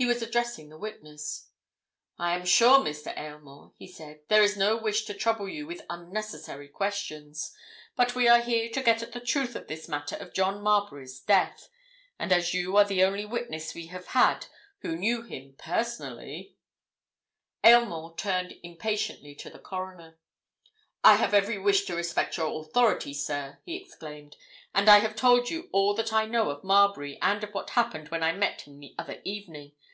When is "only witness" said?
13.02-13.74